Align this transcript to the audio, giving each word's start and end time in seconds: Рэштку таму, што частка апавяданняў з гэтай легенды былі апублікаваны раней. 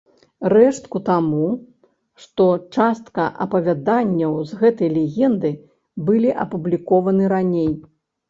Рэштку 0.51 0.99
таму, 1.09 1.49
што 2.21 2.45
частка 2.77 3.27
апавяданняў 3.45 4.33
з 4.51 4.59
гэтай 4.63 4.89
легенды 4.97 5.51
былі 6.07 6.29
апублікаваны 6.47 7.23
раней. 7.35 7.71